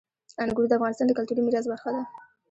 [0.43, 2.03] انګور د افغانستان د کلتوري میراث برخه ده.